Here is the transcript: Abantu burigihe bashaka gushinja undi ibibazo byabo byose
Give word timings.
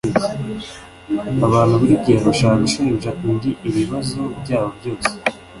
Abantu 1.45 1.73
burigihe 1.81 2.19
bashaka 2.27 2.55
gushinja 2.63 3.09
undi 3.27 3.49
ibibazo 3.69 4.19
byabo 4.41 4.69
byose 4.77 5.11